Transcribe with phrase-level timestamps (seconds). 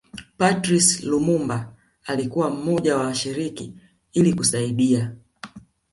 [0.37, 1.73] Patrice Lumumba
[2.05, 3.73] alikuwa mmoja wa washiriki
[4.13, 5.11] ili kusaidia